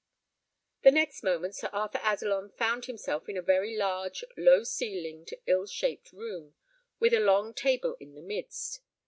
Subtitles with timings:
[0.81, 5.67] The next moment Sir Arthur Adelon found himself in a very large, low ceilinged, ill
[5.67, 6.55] shaped room,
[6.99, 8.79] with a long table in the midst.